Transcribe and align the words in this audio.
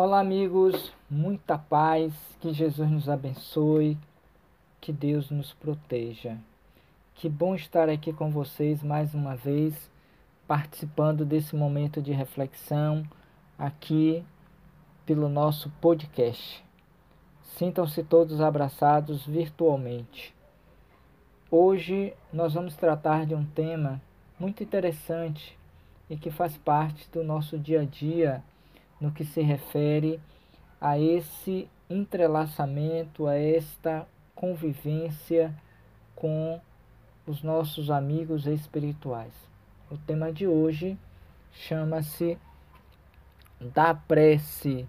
Olá, 0.00 0.20
amigos, 0.20 0.94
muita 1.10 1.58
paz, 1.58 2.14
que 2.38 2.52
Jesus 2.52 2.88
nos 2.88 3.08
abençoe, 3.08 3.98
que 4.80 4.92
Deus 4.92 5.28
nos 5.28 5.52
proteja. 5.54 6.38
Que 7.16 7.28
bom 7.28 7.52
estar 7.56 7.88
aqui 7.88 8.12
com 8.12 8.30
vocês 8.30 8.80
mais 8.80 9.12
uma 9.12 9.34
vez, 9.34 9.90
participando 10.46 11.24
desse 11.24 11.56
momento 11.56 12.00
de 12.00 12.12
reflexão 12.12 13.02
aqui 13.58 14.24
pelo 15.04 15.28
nosso 15.28 15.68
podcast. 15.80 16.64
Sintam-se 17.42 18.04
todos 18.04 18.40
abraçados 18.40 19.26
virtualmente. 19.26 20.32
Hoje 21.50 22.14
nós 22.32 22.54
vamos 22.54 22.76
tratar 22.76 23.26
de 23.26 23.34
um 23.34 23.44
tema 23.44 24.00
muito 24.38 24.62
interessante 24.62 25.58
e 26.08 26.16
que 26.16 26.30
faz 26.30 26.56
parte 26.56 27.10
do 27.10 27.24
nosso 27.24 27.58
dia 27.58 27.80
a 27.80 27.84
dia 27.84 28.44
no 29.00 29.10
que 29.10 29.24
se 29.24 29.40
refere 29.40 30.20
a 30.80 30.98
esse 30.98 31.68
entrelaçamento, 31.88 33.26
a 33.26 33.34
esta 33.34 34.06
convivência 34.34 35.54
com 36.14 36.60
os 37.26 37.42
nossos 37.42 37.90
amigos 37.90 38.46
espirituais. 38.46 39.32
O 39.90 39.96
tema 39.96 40.32
de 40.32 40.46
hoje 40.46 40.98
chama-se 41.52 42.38
da 43.60 43.94
prece, 43.94 44.86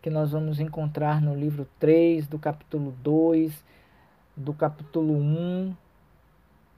que 0.00 0.10
nós 0.10 0.32
vamos 0.32 0.60
encontrar 0.60 1.20
no 1.20 1.34
livro 1.34 1.66
3, 1.78 2.26
do 2.26 2.38
capítulo 2.38 2.92
2, 3.02 3.64
do 4.36 4.52
capítulo 4.52 5.14
1, 5.14 5.74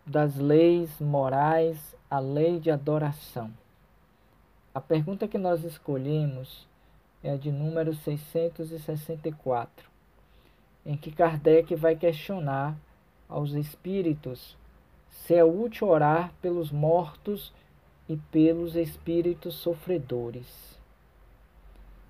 das 0.06 0.36
leis 0.36 1.00
morais, 1.00 1.96
a 2.10 2.18
lei 2.18 2.60
de 2.60 2.70
adoração. 2.70 3.50
A 4.74 4.80
pergunta 4.80 5.28
que 5.28 5.38
nós 5.38 5.62
escolhemos 5.62 6.66
é 7.22 7.30
a 7.30 7.36
de 7.36 7.52
número 7.52 7.94
664, 7.94 9.88
em 10.84 10.96
que 10.96 11.12
Kardec 11.12 11.76
vai 11.76 11.94
questionar 11.94 12.76
aos 13.28 13.52
espíritos 13.52 14.56
se 15.08 15.32
é 15.32 15.44
útil 15.44 15.90
orar 15.90 16.32
pelos 16.42 16.72
mortos 16.72 17.52
e 18.08 18.16
pelos 18.16 18.74
espíritos 18.74 19.54
sofredores. 19.54 20.76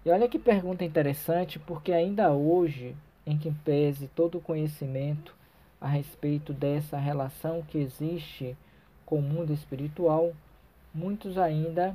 E 0.02 0.10
olha 0.10 0.26
que 0.26 0.38
pergunta 0.38 0.86
interessante, 0.86 1.58
porque 1.58 1.92
ainda 1.92 2.32
hoje, 2.32 2.96
em 3.26 3.36
que 3.36 3.50
pese 3.62 4.08
todo 4.08 4.38
o 4.38 4.40
conhecimento 4.40 5.34
a 5.78 5.86
respeito 5.86 6.54
dessa 6.54 6.96
relação 6.96 7.60
que 7.60 7.76
existe 7.76 8.56
com 9.04 9.18
o 9.18 9.22
mundo 9.22 9.52
espiritual, 9.52 10.32
muitos 10.94 11.36
ainda 11.36 11.94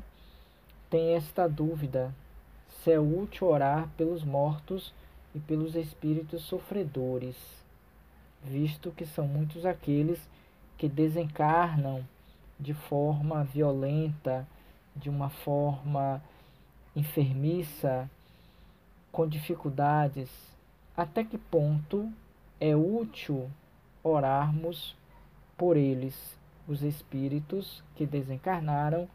tem 0.89 1.15
esta 1.15 1.47
dúvida 1.47 2.13
se 2.83 2.91
é 2.91 2.99
útil 2.99 3.47
orar 3.47 3.89
pelos 3.97 4.23
mortos 4.23 4.93
e 5.35 5.39
pelos 5.39 5.75
espíritos 5.75 6.43
sofredores, 6.43 7.35
visto 8.43 8.91
que 8.91 9.05
são 9.05 9.27
muitos 9.27 9.65
aqueles 9.65 10.19
que 10.77 10.87
desencarnam 10.87 12.03
de 12.59 12.73
forma 12.73 13.43
violenta, 13.43 14.47
de 14.95 15.09
uma 15.09 15.29
forma 15.29 16.21
enfermiça, 16.95 18.09
com 19.11 19.27
dificuldades. 19.27 20.29
Até 20.95 21.23
que 21.23 21.37
ponto 21.37 22.11
é 22.59 22.75
útil 22.75 23.49
orarmos 24.03 24.95
por 25.57 25.77
eles, 25.77 26.37
os 26.67 26.81
espíritos 26.83 27.83
que 27.95 28.05
desencarnaram 28.05 29.07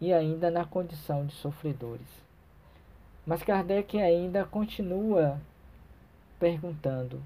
e 0.00 0.12
ainda 0.12 0.50
na 0.50 0.64
condição 0.64 1.26
de 1.26 1.34
sofredores. 1.34 2.06
Mas 3.26 3.42
Kardec 3.42 4.00
ainda 4.00 4.44
continua 4.44 5.40
perguntando: 6.38 7.22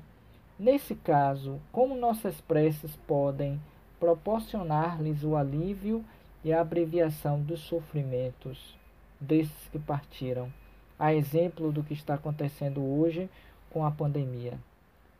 nesse 0.58 0.94
caso, 0.94 1.60
como 1.70 1.96
nossas 1.96 2.40
preces 2.40 2.96
podem 3.06 3.60
proporcionar-lhes 4.00 5.22
o 5.22 5.36
alívio 5.36 6.04
e 6.42 6.52
a 6.52 6.60
abreviação 6.60 7.40
dos 7.40 7.60
sofrimentos 7.60 8.76
desses 9.20 9.68
que 9.70 9.78
partiram, 9.78 10.52
a 10.98 11.14
exemplo 11.14 11.72
do 11.72 11.82
que 11.82 11.94
está 11.94 12.14
acontecendo 12.14 12.82
hoje 12.82 13.30
com 13.70 13.86
a 13.86 13.90
pandemia? 13.90 14.58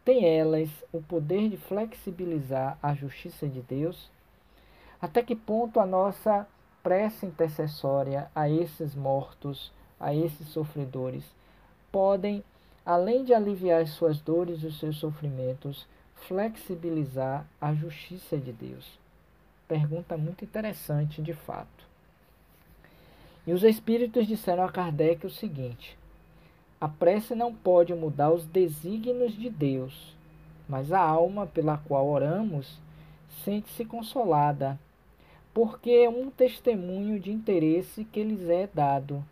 Tem 0.05 0.27
elas 0.27 0.69
o 0.93 1.01
poder 1.01 1.49
de 1.49 1.57
flexibilizar 1.57 2.77
a 2.83 2.93
justiça 2.93 3.49
de 3.49 3.63
Deus? 3.63 4.11
Até 5.01 5.23
que 5.23 5.35
ponto 5.35 5.81
a 5.81 5.87
nossa 5.87 6.47
prece 6.85 7.25
intercessória 7.25 8.31
a 8.35 8.49
esses 8.49 8.95
mortos, 8.95 9.73
a 9.99 10.15
esses 10.15 10.49
sofredores, 10.49 11.25
podem, 11.91 12.45
além 12.85 13.25
de 13.25 13.33
aliviar 13.33 13.87
suas 13.89 14.21
dores 14.21 14.63
e 14.63 14.67
os 14.67 14.79
seus 14.79 14.99
sofrimentos, 14.99 15.87
flexibilizar 16.15 17.47
a 17.59 17.73
justiça 17.73 18.37
de 18.37 18.53
Deus? 18.53 18.99
Pergunta 19.67 20.19
muito 20.19 20.45
interessante 20.45 21.23
de 21.23 21.33
fato. 21.33 21.85
E 23.47 23.53
os 23.55 23.63
espíritos 23.63 24.27
disseram 24.27 24.63
a 24.63 24.71
Kardec 24.71 25.27
o 25.27 25.31
seguinte: 25.31 25.97
a 26.79 26.87
prece 26.87 27.35
não 27.35 27.55
pode 27.55 27.95
mudar 27.95 28.31
os 28.31 28.45
desígnios 28.45 29.33
de 29.33 29.49
Deus, 29.49 30.15
mas 30.69 30.93
a 30.93 31.01
alma 31.01 31.47
pela 31.47 31.79
qual 31.79 32.07
oramos 32.07 32.79
sente-se 33.43 33.87
consolada 33.87 34.79
porque 35.55 35.91
é 35.91 36.09
um 36.09 36.29
testemunho 36.31 37.21
de 37.21 37.31
interesse 37.31 38.05
que 38.05 38.25
lhes 38.25 38.51
é 38.51 38.69
dado. 38.75 39.25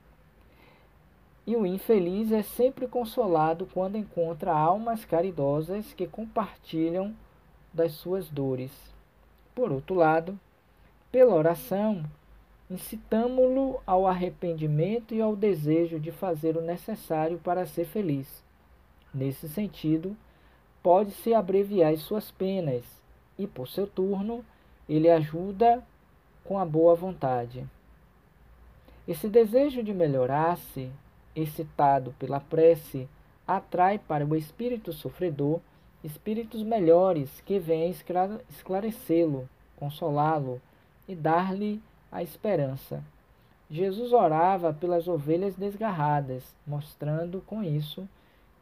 E 1.44 1.56
o 1.56 1.66
infeliz 1.66 2.30
é 2.30 2.42
sempre 2.42 2.86
consolado 2.86 3.68
quando 3.74 3.98
encontra 3.98 4.52
almas 4.52 5.04
caridosas 5.04 5.92
que 5.92 6.06
compartilham 6.06 7.12
das 7.74 7.92
suas 7.94 8.28
dores. 8.28 8.70
Por 9.52 9.72
outro 9.72 9.96
lado, 9.96 10.38
pela 11.10 11.34
oração, 11.34 12.04
incitamo-lo 12.70 13.80
ao 13.84 14.06
arrependimento 14.06 15.12
e 15.12 15.20
ao 15.20 15.34
desejo 15.34 15.98
de 15.98 16.12
fazer 16.12 16.56
o 16.56 16.62
necessário 16.62 17.38
para 17.38 17.66
ser 17.66 17.86
feliz. 17.86 18.44
Nesse 19.12 19.48
sentido, 19.48 20.16
pode-se 20.80 21.34
abreviar 21.34 21.92
as 21.92 22.00
suas 22.00 22.30
penas 22.30 22.84
e, 23.36 23.48
por 23.48 23.66
seu 23.66 23.88
turno, 23.88 24.44
ele 24.88 25.10
ajuda 25.10 25.82
com 26.44 26.58
a 26.58 26.64
boa 26.64 26.94
vontade. 26.94 27.66
Esse 29.06 29.28
desejo 29.28 29.82
de 29.82 29.92
melhorar-se, 29.92 30.90
excitado 31.34 32.14
pela 32.18 32.40
prece, 32.40 33.08
atrai 33.46 33.98
para 33.98 34.24
o 34.24 34.36
espírito 34.36 34.92
sofredor 34.92 35.60
espíritos 36.04 36.62
melhores 36.62 37.40
que 37.42 37.58
vêm 37.58 37.94
esclarecê-lo, 38.48 39.48
consolá-lo 39.76 40.60
e 41.06 41.14
dar-lhe 41.14 41.80
a 42.10 42.22
esperança. 42.22 43.02
Jesus 43.70 44.12
orava 44.12 44.72
pelas 44.72 45.08
ovelhas 45.08 45.54
desgarradas, 45.54 46.54
mostrando 46.66 47.40
com 47.46 47.62
isso 47.62 48.08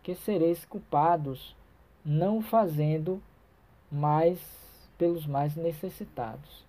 que 0.03 0.15
sereis 0.15 0.65
culpados, 0.65 1.57
não 2.05 2.41
fazendo 2.41 3.21
mais 3.91 4.39
pelos 4.97 5.27
mais 5.27 5.57
necessitados. 5.57 6.65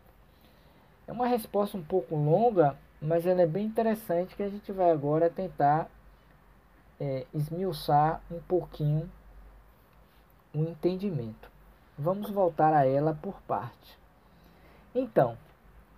É 1.11 1.13
uma 1.13 1.27
resposta 1.27 1.77
um 1.77 1.83
pouco 1.83 2.15
longa, 2.15 2.77
mas 3.01 3.25
ela 3.25 3.41
é 3.41 3.45
bem 3.45 3.65
interessante 3.65 4.33
que 4.33 4.43
a 4.43 4.47
gente 4.47 4.71
vai 4.71 4.91
agora 4.91 5.29
tentar 5.29 5.89
é, 6.97 7.27
esmiuçar 7.33 8.21
um 8.31 8.39
pouquinho 8.39 9.11
o 10.55 10.59
entendimento. 10.59 11.51
Vamos 11.99 12.31
voltar 12.31 12.73
a 12.73 12.87
ela 12.87 13.13
por 13.13 13.41
parte. 13.41 13.99
Então, 14.95 15.37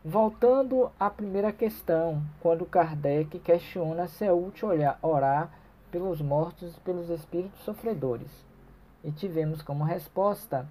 voltando 0.03 0.91
à 0.99 1.11
primeira 1.11 1.51
questão, 1.51 2.23
quando 2.39 2.65
Kardec 2.65 3.37
questiona 3.37 4.07
se 4.07 4.25
é 4.25 4.33
útil 4.33 4.69
olhar, 4.69 4.97
orar 4.99 5.51
pelos 5.91 6.21
mortos 6.21 6.75
e 6.75 6.79
pelos 6.79 7.11
espíritos 7.11 7.59
sofredores. 7.59 8.31
E 9.03 9.11
tivemos 9.11 9.61
como 9.61 9.83
resposta 9.83 10.67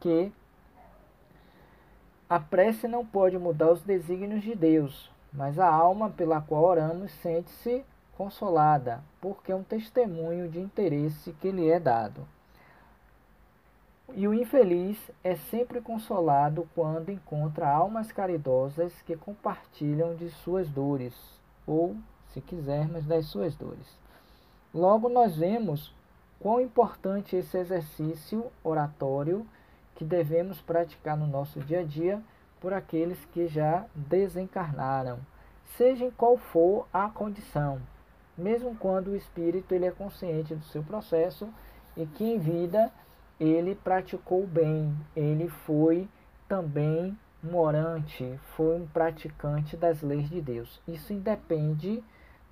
que 0.00 0.32
a 2.32 2.40
prece 2.40 2.88
não 2.88 3.04
pode 3.04 3.38
mudar 3.38 3.70
os 3.70 3.82
desígnios 3.82 4.42
de 4.42 4.54
Deus, 4.54 5.10
mas 5.30 5.58
a 5.58 5.68
alma 5.68 6.08
pela 6.08 6.40
qual 6.40 6.64
oramos 6.64 7.12
sente-se 7.20 7.84
consolada, 8.16 9.02
porque 9.20 9.52
é 9.52 9.54
um 9.54 9.62
testemunho 9.62 10.48
de 10.48 10.58
interesse 10.58 11.34
que 11.42 11.50
lhe 11.50 11.68
é 11.68 11.78
dado. 11.78 12.26
E 14.14 14.26
o 14.26 14.32
infeliz 14.32 14.96
é 15.22 15.36
sempre 15.36 15.82
consolado 15.82 16.66
quando 16.74 17.10
encontra 17.10 17.68
almas 17.68 18.10
caridosas 18.10 18.94
que 19.02 19.14
compartilham 19.14 20.14
de 20.14 20.30
suas 20.30 20.70
dores, 20.70 21.14
ou, 21.66 21.94
se 22.32 22.40
quisermos, 22.40 23.04
das 23.04 23.26
suas 23.26 23.54
dores. 23.54 23.98
Logo, 24.72 25.10
nós 25.10 25.36
vemos 25.36 25.94
quão 26.40 26.62
importante 26.62 27.36
esse 27.36 27.58
exercício 27.58 28.46
oratório 28.64 29.46
que 29.94 30.04
devemos 30.04 30.60
praticar 30.60 31.16
no 31.16 31.26
nosso 31.26 31.60
dia 31.60 31.80
a 31.80 31.84
dia 31.84 32.22
por 32.60 32.72
aqueles 32.72 33.24
que 33.26 33.48
já 33.48 33.84
desencarnaram, 33.94 35.18
seja 35.76 36.04
em 36.04 36.10
qual 36.10 36.36
for 36.36 36.86
a 36.92 37.08
condição, 37.08 37.80
mesmo 38.36 38.76
quando 38.76 39.08
o 39.08 39.16
espírito 39.16 39.74
ele 39.74 39.86
é 39.86 39.90
consciente 39.90 40.54
do 40.54 40.64
seu 40.64 40.82
processo 40.82 41.48
e 41.96 42.06
que 42.06 42.24
em 42.24 42.38
vida 42.38 42.90
ele 43.38 43.74
praticou 43.74 44.46
bem, 44.46 44.94
ele 45.16 45.48
foi 45.48 46.08
também 46.48 47.18
um 47.42 47.56
orante, 47.56 48.38
foi 48.56 48.76
um 48.76 48.86
praticante 48.86 49.76
das 49.76 50.00
leis 50.00 50.30
de 50.30 50.40
Deus. 50.40 50.80
Isso 50.86 51.12
independe 51.12 52.02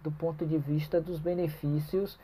do 0.02 0.10
ponto 0.10 0.44
de 0.44 0.58
vista 0.58 1.00
dos 1.00 1.20
benefícios 1.20 2.18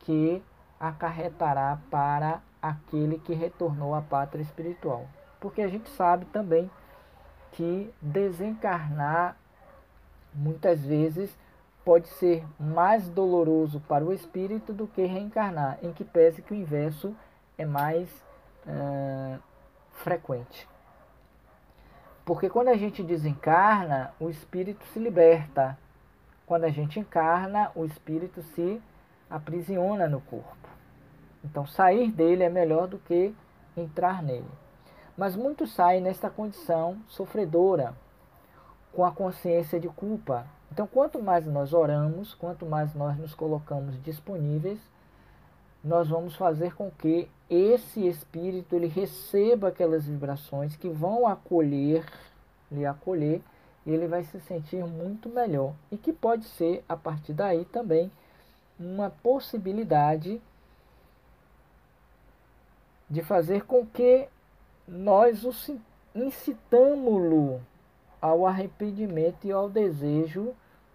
que 0.00 0.42
acarretará 0.78 1.78
para 1.90 2.42
aquele 2.62 3.18
que 3.18 3.34
retornou 3.34 3.94
à 3.94 4.00
pátria 4.00 4.42
espiritual. 4.42 5.06
Porque 5.40 5.60
a 5.60 5.68
gente 5.68 5.90
sabe 5.90 6.24
também 6.26 6.70
que 7.52 7.92
desencarnar 8.00 9.36
muitas 10.32 10.84
vezes 10.84 11.36
pode 11.84 12.08
ser 12.08 12.44
mais 12.58 13.08
doloroso 13.08 13.80
para 13.80 14.04
o 14.04 14.12
espírito 14.12 14.72
do 14.72 14.86
que 14.86 15.04
reencarnar, 15.04 15.78
em 15.82 15.92
que 15.92 16.04
pese 16.04 16.40
que 16.40 16.52
o 16.52 16.56
inverso 16.56 17.14
é 17.58 17.66
mais 17.66 18.08
uh, 18.66 19.38
frequente. 19.92 20.68
Porque 22.24 22.48
quando 22.48 22.68
a 22.68 22.76
gente 22.76 23.02
desencarna, 23.02 24.14
o 24.20 24.30
espírito 24.30 24.84
se 24.86 24.98
liberta. 25.00 25.76
Quando 26.46 26.64
a 26.64 26.70
gente 26.70 27.00
encarna, 27.00 27.72
o 27.74 27.84
espírito 27.84 28.42
se 28.42 28.80
aprisiona 29.28 30.06
no 30.06 30.20
corpo. 30.20 30.68
Então, 31.44 31.66
sair 31.66 32.10
dele 32.10 32.44
é 32.44 32.48
melhor 32.48 32.86
do 32.86 32.98
que 32.98 33.34
entrar 33.76 34.22
nele. 34.22 34.48
Mas 35.16 35.36
muitos 35.36 35.72
saem 35.74 36.00
nesta 36.00 36.30
condição 36.30 36.96
sofredora, 37.08 37.94
com 38.92 39.04
a 39.04 39.10
consciência 39.10 39.80
de 39.80 39.88
culpa. 39.88 40.46
Então, 40.70 40.86
quanto 40.86 41.22
mais 41.22 41.46
nós 41.46 41.72
oramos, 41.72 42.34
quanto 42.34 42.64
mais 42.64 42.94
nós 42.94 43.16
nos 43.18 43.34
colocamos 43.34 44.00
disponíveis, 44.02 44.78
nós 45.82 46.08
vamos 46.08 46.36
fazer 46.36 46.74
com 46.74 46.90
que 46.90 47.28
esse 47.50 48.06
espírito 48.06 48.76
ele 48.76 48.86
receba 48.86 49.68
aquelas 49.68 50.06
vibrações 50.06 50.76
que 50.76 50.88
vão 50.88 51.26
acolher, 51.26 52.04
lhe 52.70 52.86
acolher, 52.86 53.42
e 53.84 53.90
ele 53.90 54.06
vai 54.06 54.22
se 54.24 54.40
sentir 54.40 54.84
muito 54.84 55.28
melhor. 55.28 55.74
E 55.90 55.96
que 55.96 56.12
pode 56.12 56.44
ser, 56.44 56.84
a 56.88 56.96
partir 56.96 57.32
daí, 57.32 57.64
também 57.64 58.10
uma 58.78 59.10
possibilidade 59.10 60.40
de 63.12 63.22
fazer 63.22 63.66
com 63.66 63.84
que 63.84 64.26
nós 64.88 65.44
incitamos-lo 66.14 67.60
ao 68.18 68.46
arrependimento 68.46 69.46
e 69.46 69.52
ao 69.52 69.68
desejo 69.68 70.54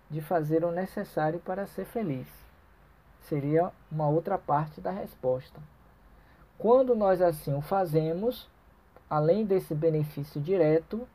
de 0.09 0.19
fazer 0.19 0.65
o 0.65 0.71
necessário 0.71 1.39
para 1.39 1.67
ser 1.67 1.85
feliz. 1.85 2.27
Seria 3.21 3.71
uma 3.91 4.09
outra 4.09 4.35
parte 4.35 4.81
da 4.81 4.89
resposta. 4.89 5.59
Quando 6.57 6.95
nós 6.95 7.21
assim 7.21 7.53
o 7.53 7.61
fazemos, 7.61 8.49
além 9.07 9.45
desse 9.45 9.75
benefício 9.75 10.41
direto, 10.41 11.07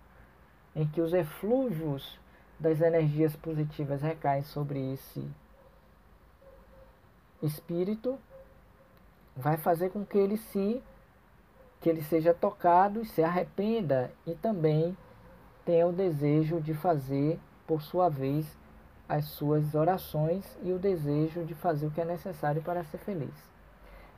em 0.73 0.87
que 0.87 1.01
os 1.01 1.13
eflúvios 1.13 2.17
das 2.61 2.81
energias 2.81 3.35
positivas 3.35 4.03
recaem 4.03 4.45
sobre 4.45 4.93
esse 4.93 5.29
espírito, 7.43 8.17
vai 9.37 9.57
fazer 9.57 9.91
com 9.91 10.07
que 10.07 10.17
ele 10.17 10.37
se 10.37 10.81
que 11.83 11.89
ele 11.89 12.03
seja 12.03 12.33
tocado 12.33 13.03
e 13.03 13.05
se 13.05 13.23
arrependa 13.23 14.13
e 14.25 14.35
também 14.35 14.97
tenha 15.67 15.87
o 15.87 15.93
desejo 15.93 16.61
de 16.61 16.73
fazer 16.73 17.39
por 17.67 17.83
sua 17.83 18.09
vez 18.09 18.47
as 19.09 19.25
suas 19.27 19.75
orações 19.75 20.57
e 20.63 20.73
o 20.73 20.79
desejo 20.79 21.45
de 21.45 21.55
fazer 21.55 21.87
o 21.87 21.91
que 21.91 22.01
é 22.01 22.05
necessário 22.05 22.63
para 22.63 22.85
ser 22.85 22.99
feliz. 22.99 23.35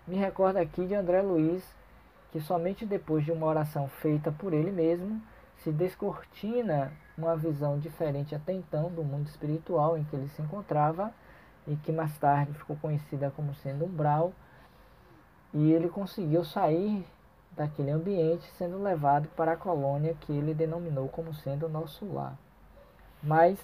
Me 0.07 0.17
recordo 0.17 0.59
aqui 0.59 0.87
de 0.87 0.95
André 0.95 1.23
Luiz, 1.23 1.65
que 2.31 2.41
somente 2.41 2.85
depois 2.85 3.25
de 3.25 3.33
uma 3.33 3.47
oração 3.47 3.89
feita 3.89 4.31
por 4.31 4.53
ele 4.53 4.71
mesmo, 4.71 5.21
se 5.57 5.73
descortina 5.73 6.93
uma 7.17 7.35
visão 7.35 7.79
diferente 7.79 8.35
até 8.35 8.53
então 8.53 8.91
do 8.91 9.03
mundo 9.03 9.27
espiritual 9.29 9.97
em 9.97 10.05
que 10.05 10.15
ele 10.15 10.29
se 10.29 10.43
encontrava 10.43 11.13
e 11.67 11.77
que 11.77 11.91
mais 11.91 12.17
tarde 12.19 12.53
ficou 12.53 12.77
conhecida 12.77 13.33
como 13.35 13.55
sendo 13.55 13.87
umbral, 13.87 14.35
e 15.55 15.73
ele 15.73 15.89
conseguiu 15.89 16.45
sair 16.45 17.07
daquele 17.57 17.91
ambiente 17.91 18.45
sendo 18.59 18.83
levado 18.83 19.29
para 19.37 19.53
a 19.53 19.57
colônia 19.57 20.17
que 20.21 20.33
ele 20.33 20.55
denominou 20.55 21.09
como 21.09 21.33
sendo 21.35 21.69
nosso 21.69 22.05
lar. 22.13 22.37
Mas 23.23 23.59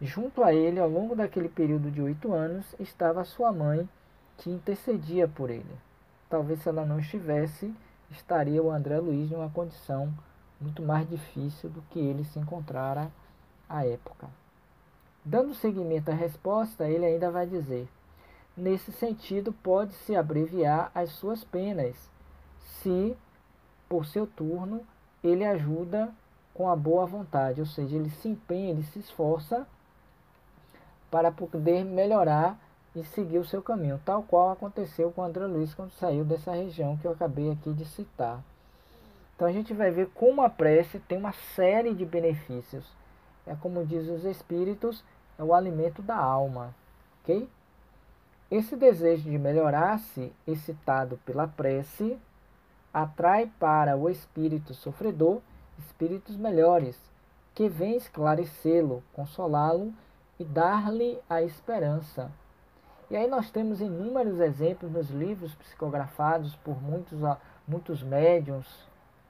junto 0.00 0.42
a 0.42 0.54
ele, 0.54 0.78
ao 0.78 0.88
longo 0.88 1.14
daquele 1.14 1.48
período 1.48 1.90
de 1.90 2.00
oito 2.00 2.32
anos, 2.32 2.74
estava 2.78 3.24
sua 3.24 3.52
mãe, 3.52 3.88
que 4.36 4.50
intercedia 4.50 5.26
por 5.26 5.50
ele. 5.50 5.78
Talvez 6.30 6.62
se 6.62 6.68
ela 6.68 6.86
não 6.86 6.98
estivesse, 7.00 7.74
estaria 8.10 8.62
o 8.62 8.70
André 8.70 8.98
Luiz 8.98 9.30
em 9.30 9.34
uma 9.34 9.50
condição 9.50 10.12
muito 10.60 10.82
mais 10.82 11.08
difícil 11.08 11.68
do 11.70 11.82
que 11.82 11.98
ele 11.98 12.24
se 12.24 12.38
encontrara 12.38 13.10
à 13.68 13.84
época. 13.84 14.28
Dando 15.24 15.54
seguimento 15.54 16.10
à 16.10 16.14
resposta, 16.14 16.88
ele 16.88 17.04
ainda 17.04 17.30
vai 17.30 17.46
dizer: 17.46 17.88
Nesse 18.56 18.92
sentido, 18.92 19.52
pode-se 19.52 20.16
abreviar 20.16 20.90
as 20.94 21.10
suas 21.10 21.44
penas, 21.44 22.10
se, 22.68 23.16
por 23.88 24.06
seu 24.06 24.26
turno, 24.26 24.82
ele 25.22 25.44
ajuda 25.44 26.12
com 26.54 26.68
a 26.68 26.76
boa 26.76 27.06
vontade, 27.06 27.60
ou 27.60 27.66
seja, 27.66 27.96
ele 27.96 28.10
se 28.10 28.28
empenha, 28.28 28.70
ele 28.70 28.82
se 28.82 28.98
esforça 28.98 29.66
para 31.10 31.30
poder 31.30 31.84
melhorar 31.84 32.58
e 32.94 33.04
seguir 33.04 33.38
o 33.38 33.44
seu 33.44 33.62
caminho, 33.62 34.00
tal 34.04 34.22
qual 34.22 34.50
aconteceu 34.50 35.10
com 35.10 35.22
André 35.22 35.46
Luiz 35.46 35.72
quando 35.72 35.92
saiu 35.92 36.24
dessa 36.24 36.52
região 36.52 36.96
que 36.96 37.06
eu 37.06 37.12
acabei 37.12 37.50
aqui 37.50 37.72
de 37.72 37.84
citar. 37.84 38.42
Então 39.34 39.46
a 39.46 39.52
gente 39.52 39.72
vai 39.72 39.90
ver 39.90 40.08
como 40.14 40.42
a 40.42 40.50
prece 40.50 40.98
tem 40.98 41.16
uma 41.16 41.32
série 41.54 41.94
de 41.94 42.04
benefícios. 42.04 42.84
É 43.46 43.54
como 43.54 43.86
diz 43.86 44.08
os 44.08 44.24
espíritos, 44.24 45.04
é 45.38 45.44
o 45.44 45.54
alimento 45.54 46.02
da 46.02 46.16
alma, 46.16 46.74
ok? 47.22 47.48
Esse 48.50 48.74
desejo 48.76 49.30
de 49.30 49.38
melhorar-se, 49.38 50.32
excitado 50.46 51.18
pela 51.24 51.46
prece, 51.46 52.18
atrai 52.92 53.50
para 53.58 53.96
o 53.96 54.08
espírito 54.08 54.74
sofredor 54.74 55.40
espíritos 55.78 56.36
melhores, 56.36 56.98
que 57.54 57.68
vêm 57.68 57.96
esclarecê-lo, 57.96 59.02
consolá-lo 59.12 59.92
e 60.38 60.44
dar-lhe 60.44 61.18
a 61.28 61.42
esperança. 61.42 62.30
E 63.10 63.16
aí 63.16 63.26
nós 63.26 63.50
temos 63.50 63.80
inúmeros 63.80 64.38
exemplos 64.40 64.92
nos 64.92 65.10
livros 65.10 65.54
psicografados 65.54 66.54
por 66.56 66.80
muitos, 66.82 67.18
muitos 67.66 68.02
médiums 68.02 68.66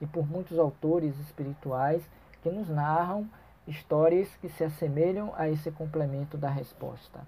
e 0.00 0.06
por 0.06 0.26
muitos 0.26 0.58
autores 0.58 1.18
espirituais 1.20 2.02
que 2.42 2.50
nos 2.50 2.68
narram 2.68 3.28
histórias 3.66 4.28
que 4.36 4.48
se 4.48 4.64
assemelham 4.64 5.32
a 5.36 5.48
esse 5.48 5.70
complemento 5.70 6.36
da 6.36 6.48
resposta. 6.48 7.20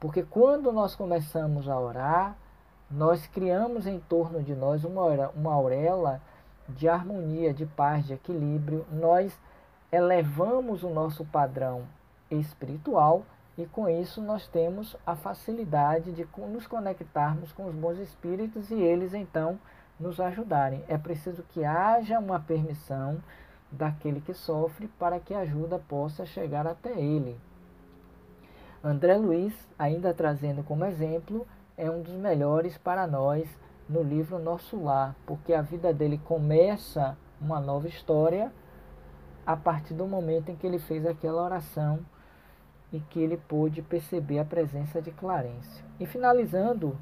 Porque 0.00 0.22
quando 0.22 0.72
nós 0.72 0.94
começamos 0.94 1.68
a 1.68 1.78
orar, 1.78 2.36
nós 2.90 3.26
criamos 3.26 3.86
em 3.86 4.00
torno 4.00 4.42
de 4.42 4.54
nós 4.54 4.84
uma, 4.84 5.28
uma 5.30 5.52
auréola 5.52 6.20
de 6.68 6.88
harmonia, 6.88 7.52
de 7.52 7.66
paz, 7.66 8.06
de 8.06 8.14
equilíbrio, 8.14 8.86
nós 8.90 9.38
elevamos 9.90 10.82
o 10.82 10.90
nosso 10.90 11.24
padrão 11.24 11.82
espiritual 12.30 13.24
e 13.56 13.66
com 13.66 13.88
isso 13.88 14.20
nós 14.22 14.46
temos 14.46 14.96
a 15.06 15.16
facilidade 15.16 16.12
de 16.12 16.26
nos 16.52 16.66
conectarmos 16.66 17.52
com 17.52 17.66
os 17.66 17.74
bons 17.74 17.98
espíritos 17.98 18.70
e 18.70 18.74
eles 18.74 19.14
então 19.14 19.58
nos 19.98 20.20
ajudarem. 20.20 20.84
É 20.88 20.96
preciso 20.96 21.42
que 21.42 21.64
haja 21.64 22.18
uma 22.18 22.38
permissão 22.38 23.18
daquele 23.70 24.20
que 24.20 24.32
sofre 24.32 24.88
para 24.98 25.18
que 25.18 25.34
a 25.34 25.40
ajuda 25.40 25.78
possa 25.78 26.24
chegar 26.24 26.66
até 26.66 26.90
ele. 26.98 27.38
André 28.82 29.16
Luiz, 29.16 29.52
ainda 29.78 30.14
trazendo 30.14 30.62
como 30.62 30.84
exemplo, 30.84 31.46
é 31.78 31.88
um 31.88 32.02
dos 32.02 32.14
melhores 32.14 32.76
para 32.76 33.06
nós 33.06 33.48
no 33.88 34.02
livro 34.02 34.38
Nosso 34.38 34.82
Lar, 34.82 35.14
porque 35.24 35.54
a 35.54 35.62
vida 35.62 35.94
dele 35.94 36.18
começa 36.18 37.16
uma 37.40 37.60
nova 37.60 37.86
história 37.86 38.52
a 39.46 39.56
partir 39.56 39.94
do 39.94 40.04
momento 40.04 40.50
em 40.50 40.56
que 40.56 40.66
ele 40.66 40.80
fez 40.80 41.06
aquela 41.06 41.42
oração 41.42 42.00
e 42.92 42.98
que 42.98 43.20
ele 43.20 43.36
pôde 43.36 43.80
perceber 43.80 44.40
a 44.40 44.44
presença 44.44 45.00
de 45.00 45.12
Clarence. 45.12 45.84
E 46.00 46.04
finalizando, 46.04 46.98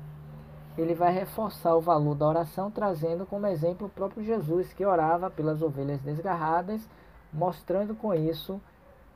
ele 0.76 0.95
vai 0.95 1.11
reforçar 1.11 1.75
o 1.75 1.80
valor 1.80 2.14
da 2.14 2.26
oração, 2.26 2.71
trazendo 2.71 3.25
como 3.25 3.47
exemplo 3.47 3.87
o 3.87 3.90
próprio 3.90 4.23
Jesus, 4.23 4.75
que 4.75 4.85
orava 4.85 5.30
pelas 5.30 5.62
ovelhas 5.62 6.02
desgarradas, 6.02 6.87
mostrando 7.33 7.95
com 7.95 8.12
isso 8.12 8.61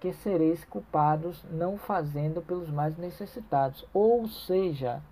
que 0.00 0.10
sereis 0.10 0.64
culpados 0.64 1.44
não 1.50 1.76
fazendo 1.76 2.40
pelos 2.40 2.70
mais 2.70 2.96
necessitados. 2.96 3.86
Ou 3.92 4.26
seja, 4.26 5.02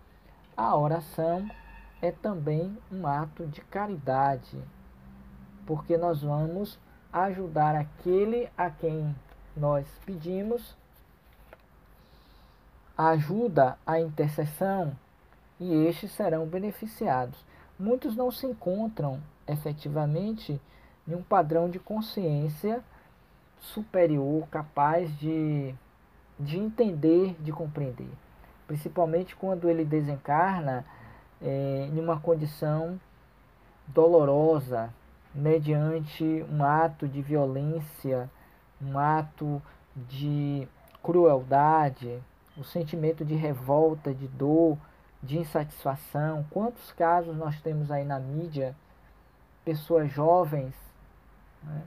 a 0.58 0.76
oração 0.76 1.48
é 2.02 2.10
também 2.10 2.76
um 2.90 3.06
ato 3.06 3.46
de 3.46 3.60
caridade, 3.60 4.58
porque 5.64 5.96
nós 5.96 6.22
vamos 6.22 6.76
ajudar 7.12 7.76
aquele 7.76 8.50
a 8.58 8.68
quem 8.68 9.14
nós 9.56 9.86
pedimos 10.04 10.76
ajuda, 12.96 13.78
a 13.86 14.00
intercessão, 14.00 14.92
e 15.60 15.72
estes 15.86 16.10
serão 16.10 16.44
beneficiados. 16.44 17.38
Muitos 17.78 18.16
não 18.16 18.32
se 18.32 18.44
encontram 18.44 19.20
efetivamente 19.46 20.60
em 21.06 21.14
um 21.14 21.22
padrão 21.22 21.70
de 21.70 21.78
consciência 21.78 22.82
superior 23.60 24.48
capaz 24.48 25.16
de, 25.18 25.72
de 26.40 26.58
entender, 26.58 27.36
de 27.40 27.52
compreender. 27.52 28.10
Principalmente 28.68 29.34
quando 29.34 29.68
ele 29.68 29.84
desencarna 29.84 30.84
é, 31.42 31.88
em 31.90 31.98
uma 31.98 32.20
condição 32.20 33.00
dolorosa, 33.86 34.92
mediante 35.34 36.44
um 36.50 36.62
ato 36.62 37.08
de 37.08 37.22
violência, 37.22 38.30
um 38.80 38.98
ato 38.98 39.60
de 39.96 40.68
crueldade, 41.02 42.22
o 42.56 42.62
sentimento 42.62 43.24
de 43.24 43.34
revolta, 43.34 44.12
de 44.12 44.28
dor, 44.28 44.76
de 45.22 45.38
insatisfação. 45.38 46.44
Quantos 46.50 46.92
casos 46.92 47.34
nós 47.36 47.60
temos 47.62 47.90
aí 47.90 48.04
na 48.04 48.20
mídia? 48.20 48.76
Pessoas 49.64 50.10
jovens, 50.10 50.74
né, 51.62 51.82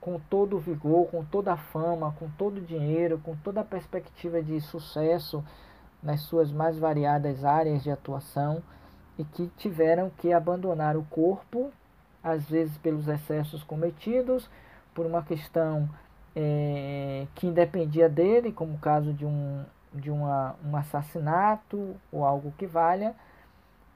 com 0.00 0.18
todo 0.18 0.56
o 0.56 0.60
vigor, 0.60 1.08
com 1.10 1.24
toda 1.24 1.52
a 1.52 1.56
fama, 1.56 2.14
com 2.18 2.28
todo 2.30 2.56
o 2.58 2.64
dinheiro, 2.64 3.18
com 3.18 3.36
toda 3.36 3.60
a 3.60 3.64
perspectiva 3.64 4.42
de 4.42 4.60
sucesso 4.60 5.44
nas 6.02 6.20
suas 6.22 6.50
mais 6.50 6.78
variadas 6.78 7.44
áreas 7.44 7.82
de 7.82 7.90
atuação 7.90 8.62
e 9.18 9.24
que 9.24 9.46
tiveram 9.56 10.10
que 10.18 10.32
abandonar 10.32 10.96
o 10.96 11.04
corpo, 11.04 11.70
às 12.22 12.48
vezes 12.48 12.76
pelos 12.78 13.08
excessos 13.08 13.62
cometidos, 13.62 14.48
por 14.94 15.06
uma 15.06 15.22
questão 15.22 15.88
é, 16.34 17.26
que 17.34 17.46
independia 17.46 18.08
dele, 18.08 18.52
como 18.52 18.74
o 18.74 18.78
caso 18.78 19.12
de 19.12 19.24
um 19.24 19.64
de 19.94 20.10
uma, 20.10 20.56
um 20.64 20.74
assassinato 20.74 21.94
ou 22.10 22.24
algo 22.24 22.52
que 22.56 22.66
valha, 22.66 23.14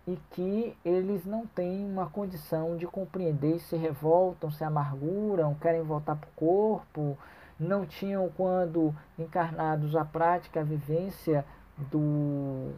e 0.07 0.17
que 0.31 0.77
eles 0.85 1.25
não 1.25 1.47
têm 1.47 1.85
uma 1.85 2.07
condição 2.07 2.77
de 2.77 2.87
compreender, 2.87 3.59
se 3.61 3.77
revoltam, 3.77 4.51
se 4.51 4.63
amarguram, 4.63 5.55
querem 5.55 5.83
voltar 5.83 6.15
para 6.15 6.29
o 6.29 6.33
corpo, 6.37 7.19
não 7.59 7.85
tinham 7.85 8.31
quando 8.37 8.95
encarnados 9.19 9.97
a 9.97 10.05
prática, 10.05 10.61
a 10.61 10.65
vivência 10.65 11.45
do, 11.77 12.73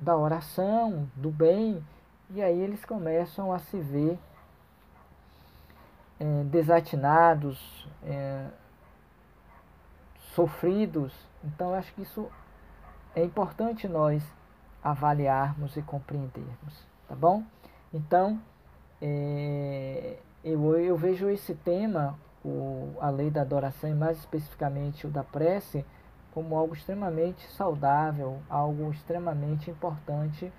da 0.00 0.16
oração, 0.16 1.08
do 1.14 1.30
bem, 1.30 1.84
e 2.30 2.42
aí 2.42 2.58
eles 2.58 2.84
começam 2.84 3.52
a 3.52 3.58
se 3.58 3.78
ver 3.78 4.18
é, 6.18 6.44
desatinados, 6.44 7.86
é, 8.02 8.46
sofridos. 10.34 11.12
Então, 11.44 11.74
acho 11.74 11.92
que 11.94 12.02
isso 12.02 12.30
é 13.14 13.22
importante 13.22 13.86
nós 13.86 14.22
avaliarmos 14.82 15.76
e 15.76 15.82
compreendermos, 15.82 16.86
tá 17.08 17.14
bom? 17.14 17.42
Então, 17.92 18.40
é, 19.00 20.16
eu, 20.42 20.76
eu 20.78 20.96
vejo 20.96 21.28
esse 21.28 21.54
tema, 21.54 22.18
o, 22.44 22.94
a 23.00 23.10
lei 23.10 23.30
da 23.30 23.42
adoração 23.42 23.90
e 23.90 23.94
mais 23.94 24.18
especificamente 24.18 25.06
o 25.06 25.10
da 25.10 25.22
prece, 25.22 25.84
como 26.32 26.56
algo 26.56 26.74
extremamente 26.74 27.46
saudável, 27.52 28.40
algo 28.48 28.90
extremamente 28.90 29.70
importante 29.70 30.52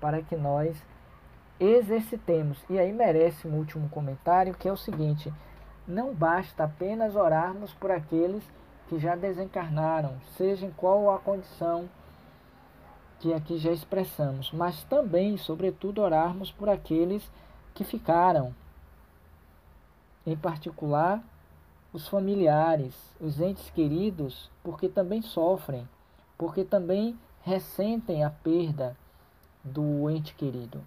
para 0.00 0.22
que 0.22 0.36
nós 0.36 0.82
exercitemos. 1.60 2.64
E 2.68 2.78
aí 2.78 2.92
merece 2.92 3.46
um 3.46 3.54
último 3.54 3.88
comentário, 3.88 4.54
que 4.54 4.68
é 4.68 4.72
o 4.72 4.76
seguinte: 4.76 5.32
não 5.86 6.14
basta 6.14 6.64
apenas 6.64 7.14
orarmos 7.14 7.72
por 7.74 7.90
aqueles 7.90 8.42
que 8.88 8.98
já 8.98 9.14
desencarnaram, 9.14 10.16
seja 10.36 10.66
em 10.66 10.70
qual 10.70 11.10
a 11.10 11.18
condição 11.18 11.88
que 13.20 13.34
aqui 13.34 13.58
já 13.58 13.72
expressamos, 13.72 14.52
mas 14.52 14.84
também, 14.84 15.36
sobretudo, 15.36 16.00
orarmos 16.00 16.52
por 16.52 16.68
aqueles 16.68 17.28
que 17.74 17.84
ficaram, 17.84 18.54
em 20.24 20.36
particular 20.36 21.22
os 21.92 22.06
familiares, 22.08 22.94
os 23.20 23.40
entes 23.40 23.70
queridos, 23.70 24.50
porque 24.62 24.88
também 24.88 25.22
sofrem, 25.22 25.88
porque 26.36 26.64
também 26.64 27.18
ressentem 27.42 28.24
a 28.24 28.30
perda 28.30 28.96
do 29.64 30.10
ente 30.10 30.34
querido. 30.34 30.82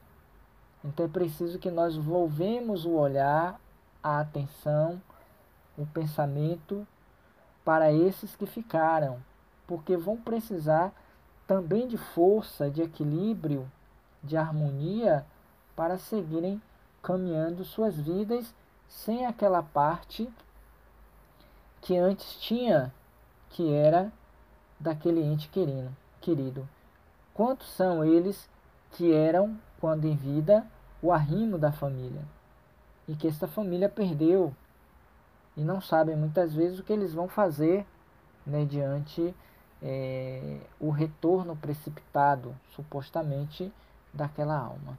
Então 0.84 1.06
é 1.06 1.10
preciso 1.10 1.60
que 1.60 1.70
nós 1.70 1.96
volvemos 1.96 2.86
o 2.86 2.92
olhar, 2.92 3.60
a 4.04 4.20
atenção, 4.20 5.02
o 5.78 5.86
pensamento 5.86 6.88
para 7.64 7.92
esses 7.92 8.36
que 8.36 8.46
ficaram, 8.46 9.20
porque 9.68 9.96
vão 9.96 10.18
precisar 10.18 10.92
também 11.46 11.88
de 11.88 11.98
força, 11.98 12.70
de 12.70 12.82
equilíbrio, 12.82 13.70
de 14.24 14.38
harmonia 14.38 15.26
para 15.76 15.98
seguirem 15.98 16.62
caminhando 17.02 17.64
suas 17.64 17.96
vidas 17.96 18.54
sem 18.88 19.26
aquela 19.26 19.64
parte 19.64 20.30
que 21.82 21.98
antes 21.98 22.40
tinha, 22.40 22.94
que 23.50 23.74
era 23.74 24.12
daquele 24.80 25.22
ente 25.22 25.50
querido. 25.50 25.90
querido. 26.20 26.68
Quantos 27.34 27.70
são 27.72 28.04
eles 28.04 28.50
que 28.92 29.14
eram, 29.14 29.58
quando 29.80 30.06
em 30.06 30.16
vida, 30.16 30.66
o 31.02 31.12
arrimo 31.12 31.58
da 31.58 31.72
família? 31.72 32.22
E 33.08 33.16
que 33.16 33.28
esta 33.28 33.48
família 33.48 33.90
perdeu 33.90 34.54
e 35.56 35.64
não 35.64 35.82
sabem 35.82 36.16
muitas 36.16 36.54
vezes 36.54 36.80
o 36.80 36.84
que 36.84 36.94
eles 36.94 37.14
vão 37.14 37.28
fazer 37.28 37.86
né, 38.46 38.68
é, 39.82 40.60
o 40.80 40.90
retorno 40.90 41.56
precipitado, 41.56 42.56
supostamente, 42.70 43.72
daquela 44.14 44.58
alma. 44.58 44.98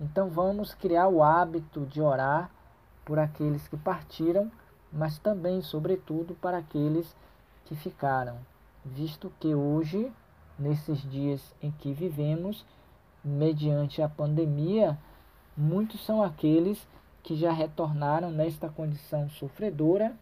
Então 0.00 0.28
vamos 0.28 0.74
criar 0.74 1.08
o 1.08 1.22
hábito 1.22 1.86
de 1.86 2.00
orar 2.00 2.50
por 3.04 3.18
aqueles 3.18 3.68
que 3.68 3.76
partiram, 3.76 4.50
mas 4.92 5.18
também, 5.18 5.62
sobretudo, 5.62 6.34
para 6.34 6.58
aqueles 6.58 7.16
que 7.64 7.74
ficaram, 7.74 8.38
visto 8.84 9.32
que 9.40 9.54
hoje, 9.54 10.12
nesses 10.58 11.00
dias 11.10 11.54
em 11.62 11.70
que 11.70 11.92
vivemos, 11.92 12.64
mediante 13.24 14.02
a 14.02 14.08
pandemia, 14.08 14.98
muitos 15.56 16.04
são 16.04 16.22
aqueles 16.22 16.86
que 17.22 17.36
já 17.36 17.52
retornaram 17.52 18.30
nesta 18.30 18.68
condição 18.68 19.30
sofredora 19.30 20.14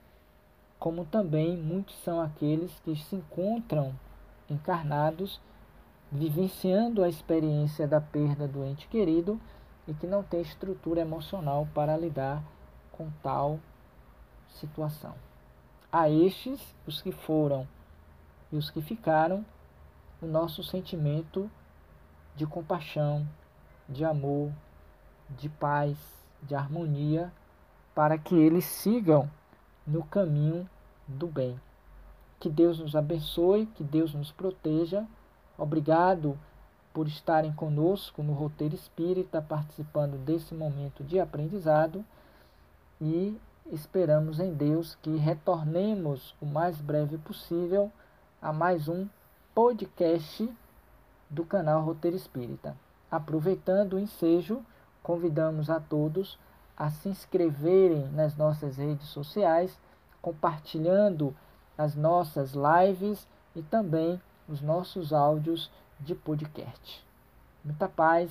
como 0.81 1.05
também 1.05 1.59
muitos 1.59 1.95
são 1.97 2.19
aqueles 2.19 2.73
que 2.81 2.97
se 2.97 3.15
encontram 3.15 3.95
encarnados, 4.49 5.39
vivenciando 6.11 7.05
a 7.05 7.09
experiência 7.09 7.87
da 7.87 8.01
perda 8.01 8.49
do 8.49 8.65
ente 8.65 8.89
querido 8.89 9.39
e 9.87 9.93
que 9.93 10.07
não 10.07 10.23
tem 10.23 10.41
estrutura 10.41 11.03
emocional 11.03 11.69
para 11.75 11.99
lidar 11.99 12.43
com 12.91 13.11
tal 13.23 13.61
situação. 14.55 15.15
A 15.93 16.09
estes, 16.09 16.61
os 16.87 17.03
que 17.03 17.13
foram 17.13 17.67
e 18.53 18.57
os 18.57 18.71
que 18.71 18.81
ficaram, 18.81 19.45
o 20.21 20.27
nosso 20.27 20.63
sentimento 20.63 21.51
de 22.37 22.47
compaixão, 22.47 23.27
de 23.89 24.05
amor, 24.05 24.53
de 25.31 25.49
paz, 25.49 25.97
de 26.43 26.55
harmonia, 26.55 27.33
para 27.95 28.17
que 28.19 28.35
eles 28.35 28.65
sigam 28.65 29.31
no 29.87 30.05
caminho 30.05 30.69
do 31.07 31.27
bem. 31.27 31.61
Que 32.39 32.49
Deus 32.49 32.79
nos 32.79 32.95
abençoe, 32.95 33.67
que 33.67 33.85
Deus 33.85 34.15
nos 34.15 34.33
proteja. 34.33 35.07
Obrigado 35.59 36.39
por 36.93 37.07
estarem 37.07 37.53
conosco 37.53 38.23
no 38.23 38.33
Roteiro 38.33 38.75
Espírita, 38.75 39.43
participando 39.43 40.17
desse 40.25 40.55
momento 40.55 41.05
de 41.05 41.21
aprendizado 41.21 42.05
e 43.01 43.39
esperamos 43.71 44.41
em 44.41 44.53
Deus 44.53 44.97
que 44.97 45.17
retornemos 45.17 46.35
o 46.41 46.47
mais 46.47 46.81
breve 46.81 47.19
possível 47.19 47.91
a 48.43 48.53
mais 48.53 48.89
um 48.89 49.09
podcast 49.55 50.53
do 51.29 51.45
canal 51.45 51.83
Roteiro 51.83 52.17
Espírita. 52.17 52.77
Aproveitando 53.11 53.95
o 53.95 53.99
ensejo, 53.99 54.61
convidamos 55.03 55.71
a 55.71 55.79
todos 55.79 56.39
a 56.77 56.91
se 56.91 57.09
inscreverem 57.09 58.09
nas 58.09 58.37
nossas 58.37 58.77
redes 58.77 59.07
sociais, 59.09 59.79
compartilhando 60.21 61.37
as 61.79 61.95
nossas 61.95 62.55
lives 62.55 63.29
e 63.55 63.63
também 63.63 64.21
os 64.49 64.61
nossos 64.61 65.13
áudios 65.13 65.71
de 66.01 66.15
podcast. 66.15 67.07
Muita 67.65 67.89
paz, 67.89 68.31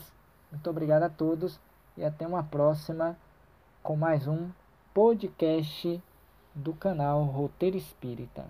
muito 0.52 0.70
obrigado 0.70 1.04
a 1.04 1.10
todos 1.10 1.60
e 1.96 2.04
até 2.04 2.28
uma 2.28 2.44
próxima 2.44 3.16
com 3.82 3.96
mais 3.96 4.28
um 4.28 4.50
podcast 5.00 6.04
do 6.54 6.74
canal 6.74 7.24
Roteiro 7.24 7.78
Espírita. 7.78 8.46